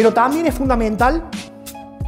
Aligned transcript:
Pero 0.00 0.14
también 0.14 0.46
es 0.46 0.54
fundamental 0.54 1.28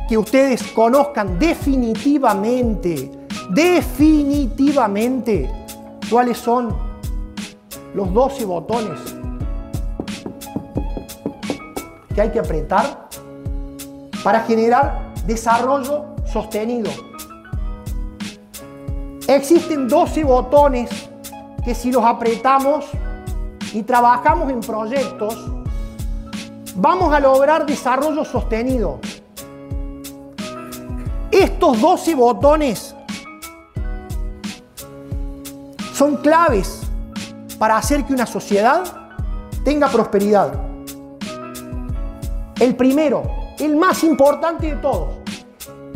que 0.08 0.16
ustedes 0.16 0.62
conozcan 0.72 1.38
definitivamente, 1.38 3.10
definitivamente, 3.50 5.50
cuáles 6.10 6.38
son 6.38 6.74
los 7.94 8.10
12 8.14 8.46
botones 8.46 8.98
que 12.14 12.22
hay 12.22 12.30
que 12.30 12.38
apretar 12.38 13.10
para 14.24 14.40
generar 14.40 15.12
desarrollo 15.26 16.14
sostenido. 16.24 16.90
Existen 19.28 19.86
12 19.86 20.24
botones 20.24 20.88
que 21.62 21.74
si 21.74 21.92
los 21.92 22.02
apretamos 22.02 22.86
y 23.74 23.82
trabajamos 23.82 24.50
en 24.50 24.60
proyectos, 24.60 25.61
vamos 26.76 27.12
a 27.12 27.20
lograr 27.20 27.66
desarrollo 27.66 28.24
sostenido. 28.24 28.98
Estos 31.30 31.80
12 31.80 32.14
botones 32.14 32.94
son 35.94 36.16
claves 36.16 36.82
para 37.58 37.76
hacer 37.76 38.04
que 38.04 38.12
una 38.12 38.26
sociedad 38.26 38.82
tenga 39.64 39.88
prosperidad. 39.88 40.52
El 42.58 42.76
primero, 42.76 43.22
el 43.58 43.76
más 43.76 44.04
importante 44.04 44.66
de 44.66 44.76
todos, 44.76 45.08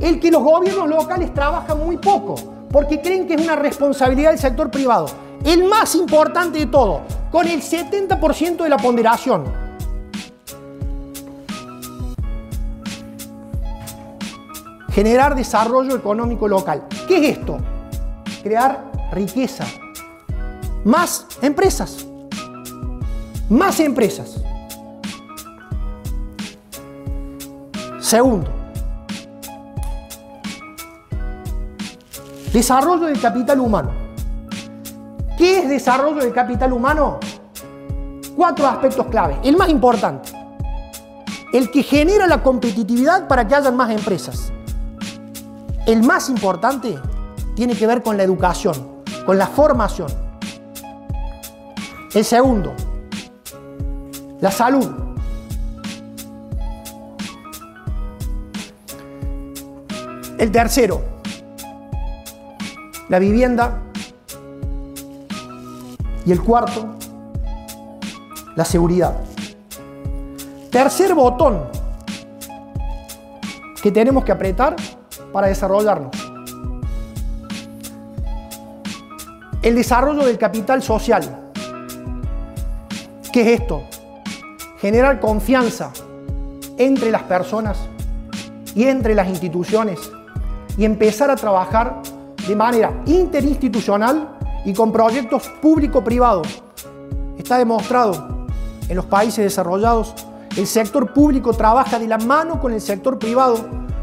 el 0.01 0.21
que 0.21 0.31
los 0.31 0.43
gobiernos 0.43 0.89
locales 0.89 1.33
trabajan 1.33 1.79
muy 1.79 1.97
poco, 1.97 2.35
porque 2.71 3.01
creen 3.01 3.27
que 3.27 3.35
es 3.35 3.43
una 3.43 3.57
responsabilidad 3.57 4.31
del 4.31 4.39
sector 4.39 4.71
privado. 4.71 5.07
El 5.45 5.65
más 5.65 5.95
importante 5.95 6.59
de 6.59 6.67
todo, 6.67 7.03
con 7.31 7.47
el 7.47 7.63
70% 7.63 8.57
de 8.63 8.69
la 8.69 8.79
ponderación. 8.79 9.66
Generar 14.97 15.35
desarrollo 15.35 15.95
económico 15.95 16.49
local. 16.49 16.85
¿Qué 17.07 17.19
es 17.19 17.37
esto? 17.37 17.59
Crear 18.43 18.91
riqueza. 19.13 19.67
Más 20.87 21.27
empresas. 21.43 22.07
Más 23.51 23.79
empresas. 23.79 24.43
Segundo, 28.01 28.51
desarrollo 32.55 33.05
del 33.05 33.21
capital 33.21 33.61
humano. 33.61 33.91
¿Qué 35.37 35.59
es 35.59 35.69
desarrollo 35.69 36.23
del 36.23 36.33
capital 36.33 36.73
humano? 36.73 37.21
Cuatro 38.35 38.67
aspectos 38.67 39.09
clave. 39.09 39.37
El 39.45 39.59
más 39.59 39.69
importante, 39.69 40.31
el 41.53 41.71
que 41.71 41.83
genera 41.83 42.27
la 42.27 42.43
competitividad 42.43 43.29
para 43.29 43.47
que 43.47 43.55
hayan 43.55 43.77
más 43.77 43.91
empresas. 43.91 44.55
El 45.87 46.03
más 46.03 46.29
importante 46.29 46.99
tiene 47.55 47.77
que 47.77 47.87
ver 47.87 48.03
con 48.03 48.17
la 48.17 48.25
educación, 48.25 49.05
con 49.25 49.39
la 49.39 49.47
formación. 49.47 50.09
El 52.13 52.25
segundo, 52.25 52.75
la 54.41 54.51
salud. 54.51 54.91
El 60.39 60.51
tercero, 60.51 61.01
la 63.09 63.21
vivienda. 63.21 63.83
Y 66.25 66.33
el 66.33 66.43
cuarto, 66.43 66.97
la 68.57 68.65
seguridad. 68.65 69.15
Tercer 70.73 71.15
botón 71.15 71.63
que 73.81 73.93
tenemos 73.93 74.25
que 74.25 74.33
apretar 74.33 74.75
para 75.33 75.49
desarrollarnos. 75.49 76.15
El 79.63 79.75
desarrollo 79.75 80.25
del 80.25 80.39
capital 80.39 80.83
social. 80.83 81.51
¿Qué 83.33 83.41
es 83.43 83.61
esto? 83.61 83.83
Generar 84.79 85.21
confianza 85.21 85.91
entre 86.79 87.11
las 87.11 87.23
personas 87.25 87.79
y 88.75 88.85
entre 88.85 89.15
las 89.15 89.29
instituciones 89.29 89.99
y 90.77 90.85
empezar 90.85 91.31
a 91.31 91.37
trabajar 91.37 92.03
de 92.47 92.55
manera 92.55 92.93
interinstitucional 93.07 94.39
y 94.65 94.73
con 94.73 94.93
proyectos 94.93 95.49
público-privados. 95.61 96.63
Está 97.39 97.59
demostrado 97.59 98.47
en 98.89 98.97
los 98.97 99.07
países 99.07 99.45
desarrollados, 99.45 100.15
el 100.57 100.67
sector 100.67 101.13
público 101.13 101.53
trabaja 101.53 101.99
de 101.99 102.07
la 102.07 102.19
mano 102.19 102.61
con 102.61 102.73
el 102.73 102.81
sector 102.81 103.19
privado 103.19 103.57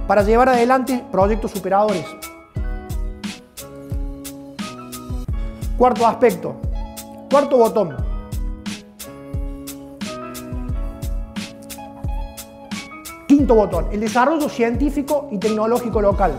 para 0.08 0.24
llevar 0.24 0.50
adelante 0.50 1.04
proyectos 1.12 1.52
superadores. 1.52 2.06
Cuarto 5.78 6.06
aspecto, 6.06 6.56
cuarto 7.30 7.58
botón. 7.58 7.96
Quinto 13.28 13.56
botón, 13.56 13.88
el 13.92 14.00
desarrollo 14.00 14.48
científico 14.50 15.28
y 15.32 15.38
tecnológico 15.38 16.02
local. 16.02 16.34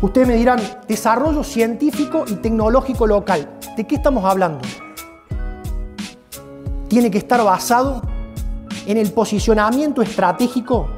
Ustedes 0.00 0.26
me 0.26 0.34
dirán, 0.34 0.60
desarrollo 0.88 1.44
científico 1.44 2.24
y 2.26 2.34
tecnológico 2.34 3.06
local. 3.06 3.48
¿De 3.76 3.86
qué 3.86 3.94
estamos 3.94 4.24
hablando? 4.24 4.60
Tiene 6.88 7.10
que 7.10 7.18
estar 7.18 7.42
basado 7.44 8.02
en 8.86 8.96
el 8.96 9.12
posicionamiento 9.12 10.02
estratégico 10.02 10.88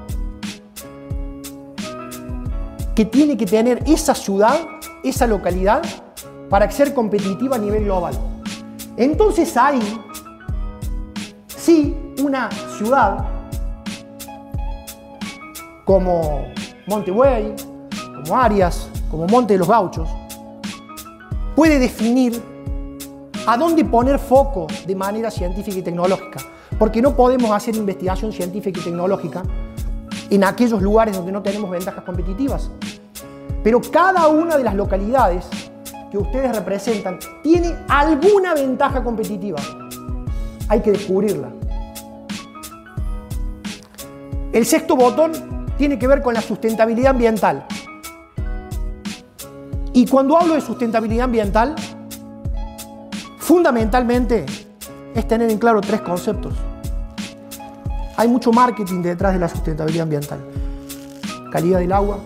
que 2.95 3.05
tiene 3.05 3.37
que 3.37 3.47
tener 3.47 3.83
esa 3.87 4.15
ciudad, 4.15 4.59
esa 5.03 5.27
localidad, 5.27 5.83
para 6.49 6.71
ser 6.71 6.95
competitiva 6.95 7.57
a 7.57 7.59
nivel 7.59 7.85
global. 7.85 8.15
Entonces 8.97 9.57
hay, 9.57 9.81
sí, 11.49 11.97
una 12.23 12.51
ciudad 12.79 13.27
como 15.85 16.47
Montevideo, 16.87 17.55
como 18.15 18.37
Arias, 18.37 18.89
como 19.11 19.27
Monte 19.27 19.55
de 19.55 19.59
los 19.59 19.69
Gauchos, 19.69 20.09
puede 21.57 21.79
definir 21.79 22.41
a 23.47 23.57
dónde 23.57 23.85
poner 23.85 24.19
foco 24.19 24.67
de 24.87 24.95
manera 24.95 25.31
científica 25.31 25.79
y 25.79 25.83
tecnológica. 25.83 26.41
Porque 26.79 27.03
no 27.03 27.15
podemos 27.15 27.51
hacer 27.51 27.77
investigación 27.77 28.33
científica 28.33 28.81
y 28.81 28.85
tecnológica 28.85 29.43
en 30.31 30.45
aquellos 30.45 30.81
lugares 30.83 31.17
donde 31.17 31.33
no 31.33 31.43
tenemos 31.43 31.71
ventajas 31.71 32.03
competitivas. 32.05 32.71
Pero 33.65 33.81
cada 33.81 34.29
una 34.29 34.59
de 34.59 34.63
las 34.63 34.75
localidades 34.75 35.47
que 36.11 36.19
ustedes 36.19 36.55
representan 36.55 37.19
tiene 37.43 37.75
alguna 37.89 38.53
ventaja 38.55 39.03
competitiva. 39.03 39.59
Hay 40.69 40.81
que 40.81 40.93
descubrirla. 40.93 41.49
El 44.53 44.67
sexto 44.67 44.95
botón 44.95 45.33
tiene 45.79 45.99
que 45.99 46.07
ver 46.07 46.23
con 46.23 46.35
la 46.35 46.43
sustentabilidad 46.43 47.13
ambiental. 47.13 47.67
Y 49.95 50.07
cuando 50.07 50.37
hablo 50.37 50.55
de 50.55 50.61
sustentabilidad 50.61 51.25
ambiental, 51.25 51.75
fundamentalmente 53.39 54.45
es 55.15 55.27
tener 55.27 55.51
en 55.51 55.59
claro 55.59 55.81
tres 55.81 56.03
conceptos. 56.03 56.53
Hay 58.17 58.29
mucho 58.29 58.53
marketing 58.53 59.01
detrás 59.01 59.33
de 59.33 59.41
la 59.41 59.49
sustentabilidad 59.49 60.03
ambiental. 60.03 60.39
Calidad 61.51 61.79
del 61.79 61.93
agua, 61.93 62.19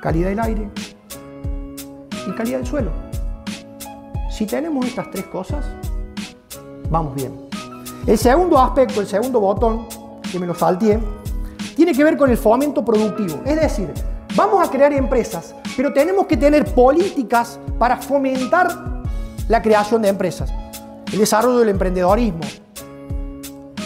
calidad 0.00 0.28
del 0.28 0.40
aire 0.40 0.70
y 2.26 2.32
calidad 2.32 2.58
del 2.58 2.66
suelo. 2.66 2.90
Si 4.30 4.46
tenemos 4.46 4.86
estas 4.86 5.10
tres 5.10 5.26
cosas, 5.26 5.64
vamos 6.88 7.14
bien. 7.14 7.32
El 8.06 8.16
segundo 8.18 8.58
aspecto, 8.58 9.00
el 9.00 9.06
segundo 9.06 9.40
botón, 9.40 9.86
que 10.30 10.38
me 10.38 10.46
lo 10.46 10.54
salté, 10.54 10.98
tiene 11.76 11.92
que 11.92 12.02
ver 12.02 12.16
con 12.16 12.30
el 12.30 12.36
fomento 12.36 12.84
productivo. 12.84 13.40
Es 13.44 13.60
decir, 13.60 13.92
Vamos 14.36 14.66
a 14.66 14.70
crear 14.70 14.92
empresas, 14.92 15.54
pero 15.76 15.92
tenemos 15.92 16.26
que 16.26 16.36
tener 16.36 16.64
políticas 16.72 17.58
para 17.78 17.96
fomentar 17.96 19.02
la 19.48 19.60
creación 19.60 20.02
de 20.02 20.08
empresas, 20.08 20.52
el 21.12 21.18
desarrollo 21.18 21.58
del 21.58 21.70
emprendedorismo, 21.70 22.40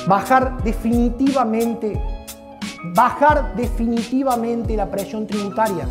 bajar 0.06 0.62
definitivamente, 0.62 1.98
bajar 2.94 3.56
definitivamente 3.56 4.76
la 4.76 4.90
presión 4.90 5.26
tributaria. 5.26 5.88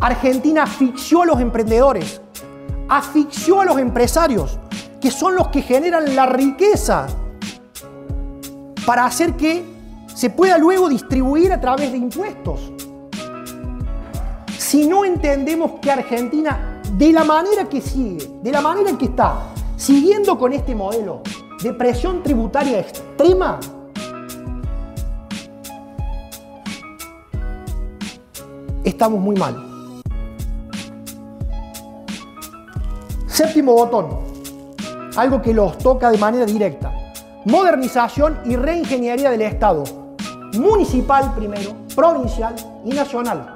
Argentina 0.00 0.64
asfixió 0.64 1.22
a 1.22 1.26
los 1.26 1.40
emprendedores, 1.40 2.20
asfixió 2.88 3.60
a 3.60 3.64
los 3.64 3.78
empresarios, 3.78 4.58
que 5.00 5.10
son 5.10 5.34
los 5.34 5.48
que 5.48 5.62
generan 5.62 6.14
la 6.14 6.26
riqueza 6.26 7.06
para 8.84 9.04
hacer 9.04 9.34
que 9.34 9.64
se 10.14 10.30
pueda 10.30 10.58
luego 10.58 10.88
distribuir 10.88 11.52
a 11.52 11.60
través 11.60 11.92
de 11.92 11.98
impuestos 11.98 12.72
si 14.66 14.88
no 14.88 15.04
entendemos 15.04 15.78
que 15.80 15.92
Argentina, 15.92 16.82
de 16.98 17.12
la 17.12 17.22
manera 17.22 17.68
que 17.68 17.80
sigue, 17.80 18.28
de 18.42 18.50
la 18.50 18.60
manera 18.60 18.90
en 18.90 18.98
que 18.98 19.04
está, 19.04 19.52
siguiendo 19.76 20.36
con 20.36 20.52
este 20.52 20.74
modelo, 20.74 21.22
de 21.62 21.72
presión 21.72 22.20
tributaria 22.20 22.80
extrema, 22.80 23.60
estamos 28.82 29.20
muy 29.20 29.36
mal. 29.36 29.75
Séptimo 33.36 33.74
botón, 33.74 34.06
algo 35.14 35.42
que 35.42 35.52
los 35.52 35.76
toca 35.76 36.10
de 36.10 36.16
manera 36.16 36.46
directa. 36.46 36.90
Modernización 37.44 38.38
y 38.46 38.56
reingeniería 38.56 39.30
del 39.30 39.42
Estado, 39.42 39.84
municipal 40.54 41.34
primero, 41.34 41.72
provincial 41.94 42.54
y 42.82 42.94
nacional. 42.94 43.54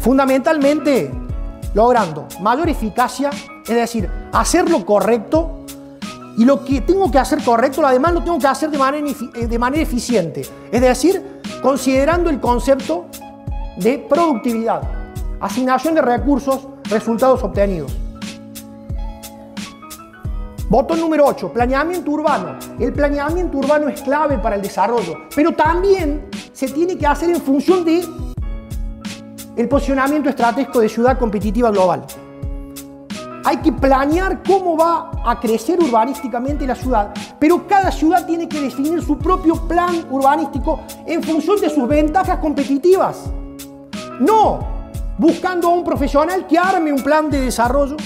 Fundamentalmente 0.00 1.10
logrando 1.72 2.28
mayor 2.42 2.68
eficacia, 2.68 3.30
es 3.66 3.74
decir, 3.74 4.10
hacer 4.34 4.68
lo 4.68 4.84
correcto 4.84 5.60
y 6.36 6.44
lo 6.44 6.62
que 6.62 6.82
tengo 6.82 7.10
que 7.10 7.18
hacer 7.18 7.42
correcto, 7.42 7.86
además 7.86 8.12
lo 8.12 8.22
tengo 8.22 8.38
que 8.38 8.48
hacer 8.48 8.70
de 8.70 8.76
manera, 8.76 9.08
eh, 9.34 9.46
de 9.46 9.58
manera 9.58 9.82
eficiente, 9.82 10.42
es 10.70 10.80
decir, 10.82 11.40
considerando 11.62 12.28
el 12.28 12.38
concepto 12.38 13.06
de 13.78 13.96
productividad, 13.96 14.82
asignación 15.40 15.94
de 15.94 16.02
recursos, 16.02 16.68
resultados 16.90 17.42
obtenidos. 17.42 17.96
Botón 20.68 20.98
número 20.98 21.24
8, 21.26 21.52
planeamiento 21.52 22.10
urbano. 22.10 22.56
El 22.80 22.92
planeamiento 22.92 23.58
urbano 23.58 23.88
es 23.88 24.02
clave 24.02 24.36
para 24.38 24.56
el 24.56 24.62
desarrollo, 24.62 25.14
pero 25.32 25.52
también 25.52 26.28
se 26.52 26.68
tiene 26.68 26.98
que 26.98 27.06
hacer 27.06 27.30
en 27.30 27.40
función 27.40 27.84
de 27.84 28.04
el 29.56 29.68
posicionamiento 29.68 30.28
estratégico 30.28 30.80
de 30.80 30.88
ciudad 30.88 31.16
competitiva 31.18 31.70
global. 31.70 32.04
Hay 33.44 33.58
que 33.58 33.72
planear 33.72 34.42
cómo 34.42 34.76
va 34.76 35.12
a 35.24 35.38
crecer 35.38 35.78
urbanísticamente 35.78 36.66
la 36.66 36.74
ciudad, 36.74 37.14
pero 37.38 37.64
cada 37.68 37.92
ciudad 37.92 38.26
tiene 38.26 38.48
que 38.48 38.60
definir 38.60 39.00
su 39.04 39.16
propio 39.18 39.54
plan 39.68 40.04
urbanístico 40.10 40.80
en 41.06 41.22
función 41.22 41.60
de 41.60 41.70
sus 41.70 41.86
ventajas 41.86 42.40
competitivas. 42.40 43.30
No 44.18 44.74
buscando 45.16 45.68
a 45.68 45.70
un 45.70 45.84
profesional 45.84 46.46
que 46.46 46.58
arme 46.58 46.92
un 46.92 47.02
plan 47.02 47.30
de 47.30 47.40
desarrollo 47.40 47.96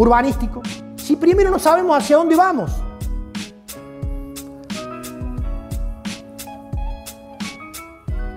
urbanístico 0.00 0.62
si 0.96 1.14
primero 1.14 1.50
no 1.50 1.58
sabemos 1.58 1.98
hacia 1.98 2.16
dónde 2.16 2.34
vamos. 2.34 2.72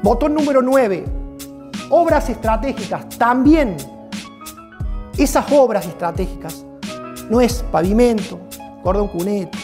Botón 0.02 0.34
número 0.34 0.62
9. 0.62 1.06
Obras 1.90 2.30
estratégicas. 2.30 3.08
También 3.18 3.78
esas 5.18 5.50
obras 5.54 5.86
estratégicas 5.86 6.66
no 7.30 7.40
es 7.40 7.64
pavimento, 7.72 8.40
cordón 8.84 9.08
cuneta, 9.08 9.58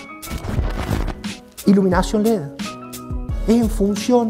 iluminación 1.65 2.23
LED. 2.23 2.43
Es 3.45 3.55
en 3.55 3.69
función 3.69 4.29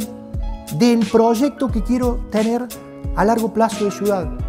del 0.80 1.06
proyecto 1.06 1.70
que 1.70 1.84
quiero 1.84 2.26
tener 2.32 2.68
a 3.16 3.26
largo 3.26 3.54
plazo 3.54 3.86
de 3.86 3.92
ciudad. 3.92 4.49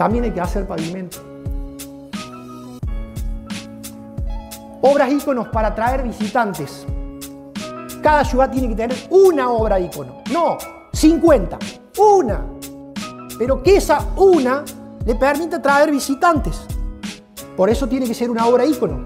También 0.00 0.24
hay 0.24 0.30
que 0.30 0.40
hacer 0.40 0.66
pavimento. 0.66 1.18
Obras 4.80 5.12
íconos 5.12 5.48
para 5.48 5.68
atraer 5.68 6.02
visitantes. 6.02 6.86
Cada 8.02 8.24
ciudad 8.24 8.50
tiene 8.50 8.70
que 8.70 8.76
tener 8.76 8.96
una 9.10 9.50
obra 9.50 9.78
ícono. 9.78 10.22
No, 10.32 10.56
50. 10.94 11.58
Una. 11.98 12.46
Pero 13.38 13.62
que 13.62 13.76
esa 13.76 14.06
una 14.16 14.64
le 15.04 15.16
permita 15.16 15.58
atraer 15.58 15.90
visitantes. 15.90 16.62
Por 17.54 17.68
eso 17.68 17.86
tiene 17.86 18.06
que 18.06 18.14
ser 18.14 18.30
una 18.30 18.46
obra 18.46 18.64
ícono. 18.64 19.04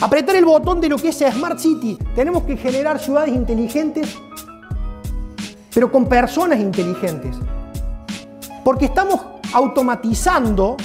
Apretar 0.00 0.36
el 0.36 0.46
botón 0.46 0.80
de 0.80 0.88
lo 0.88 0.96
que 0.96 1.10
es 1.10 1.18
Smart 1.18 1.58
City. 1.58 1.98
Tenemos 2.14 2.44
que 2.44 2.56
generar 2.56 2.98
ciudades 2.98 3.34
inteligentes, 3.34 4.16
pero 5.74 5.90
con 5.90 6.06
personas 6.06 6.60
inteligentes. 6.60 7.36
Porque 8.64 8.86
estamos 8.86 9.20
automatizando 9.52 10.76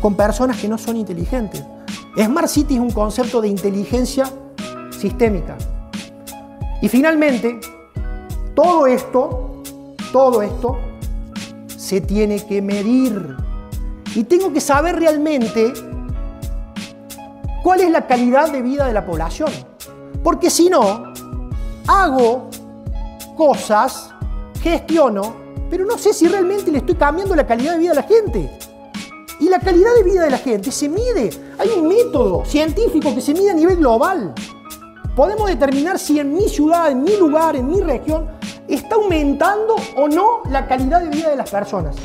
con 0.00 0.14
personas 0.14 0.58
que 0.58 0.68
no 0.68 0.76
son 0.76 0.96
inteligentes. 0.96 1.64
Smart 2.16 2.48
City 2.48 2.74
es 2.74 2.80
un 2.80 2.90
concepto 2.90 3.40
de 3.40 3.48
inteligencia 3.48 4.30
sistémica. 4.90 5.56
Y 6.82 6.88
finalmente, 6.88 7.60
todo 8.54 8.86
esto, 8.86 9.62
todo 10.12 10.42
esto 10.42 10.78
se 11.76 12.00
tiene 12.00 12.44
que 12.44 12.60
medir. 12.60 13.36
Y 14.14 14.24
tengo 14.24 14.52
que 14.52 14.60
saber 14.60 14.96
realmente 14.96 15.72
cuál 17.62 17.80
es 17.80 17.90
la 17.90 18.06
calidad 18.06 18.52
de 18.52 18.62
vida 18.62 18.86
de 18.86 18.92
la 18.92 19.06
población. 19.06 19.50
Porque 20.22 20.50
si 20.50 20.68
no, 20.68 21.12
hago 21.86 22.50
cosas, 23.34 24.10
gestiono, 24.62 25.34
pero 25.70 25.84
no 25.84 25.98
sé 25.98 26.12
si 26.12 26.28
realmente 26.28 26.70
le 26.70 26.78
estoy 26.78 26.94
cambiando 26.94 27.34
la 27.34 27.46
calidad 27.46 27.72
de 27.72 27.78
vida 27.78 27.92
a 27.92 27.96
la 27.96 28.02
gente. 28.02 28.58
Y 29.40 29.48
la 29.48 29.58
calidad 29.58 29.94
de 29.96 30.04
vida 30.04 30.22
de 30.22 30.30
la 30.30 30.38
gente 30.38 30.70
se 30.70 30.88
mide. 30.88 31.30
Hay 31.58 31.68
un 31.76 31.88
método 31.88 32.44
científico 32.44 33.14
que 33.14 33.20
se 33.20 33.34
mide 33.34 33.50
a 33.50 33.54
nivel 33.54 33.76
global. 33.76 34.32
Podemos 35.16 35.48
determinar 35.48 35.98
si 35.98 36.18
en 36.18 36.32
mi 36.32 36.48
ciudad, 36.48 36.90
en 36.90 37.02
mi 37.02 37.16
lugar, 37.16 37.56
en 37.56 37.68
mi 37.68 37.80
región, 37.80 38.28
está 38.68 38.94
aumentando 38.96 39.76
o 39.96 40.08
no 40.08 40.42
la 40.50 40.66
calidad 40.66 41.02
de 41.02 41.08
vida 41.08 41.30
de 41.30 41.36
las 41.36 41.50
personas. 41.50 41.96